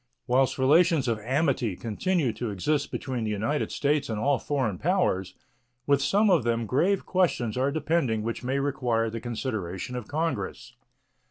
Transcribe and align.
Whilst 0.25 0.57
relations 0.57 1.07
of 1.07 1.19
amity 1.19 1.75
continue 1.75 2.33
to 2.33 2.49
exist 2.49 2.91
between 2.91 3.23
the 3.23 3.29
United 3.29 3.71
States 3.71 4.09
and 4.09 4.19
all 4.19 4.39
foreign 4.39 4.79
powers, 4.79 5.35
with 5.85 6.01
some 6.01 6.31
of 6.31 6.43
them 6.43 6.65
grave 6.65 7.05
questions 7.05 7.55
are 7.55 7.71
depending 7.71 8.23
which 8.23 8.43
may 8.43 8.57
require 8.57 9.11
the 9.11 9.21
consideration 9.21 9.95
of 9.95 10.07
Congress. 10.07 10.73